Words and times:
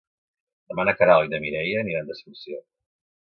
Demà 0.71 0.85
na 0.87 0.95
Queralt 1.01 1.29
i 1.29 1.31
na 1.35 1.41
Mireia 1.45 1.83
aniran 1.85 2.09
d'excursió. 2.13 2.63